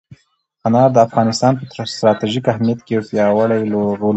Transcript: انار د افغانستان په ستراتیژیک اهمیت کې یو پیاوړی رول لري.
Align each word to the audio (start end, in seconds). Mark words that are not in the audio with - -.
انار 0.67 0.89
د 0.93 0.97
افغانستان 1.07 1.51
په 1.57 1.63
ستراتیژیک 1.93 2.45
اهمیت 2.49 2.79
کې 2.83 2.91
یو 2.95 3.05
پیاوړی 3.09 3.61
رول 3.73 3.89
لري. 3.91 4.09